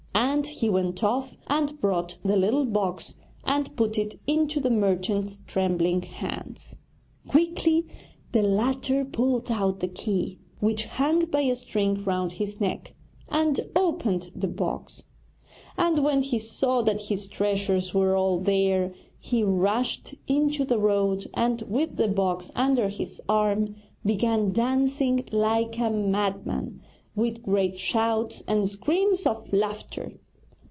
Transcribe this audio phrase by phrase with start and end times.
[0.43, 3.13] And he went off and brought the little box
[3.43, 6.77] and put it into the merchant's trembling hands.
[7.27, 7.85] Quickly
[8.31, 12.95] the latter pulled out the key, which hung by a string round his neck,
[13.29, 15.05] and opened the box;
[15.77, 21.29] and when he saw that his treasures were all there he rushed into the road,
[21.35, 26.81] and, with the box under his arm, began dancing like a madman,
[27.13, 30.11] with great shouts and screams of laughter.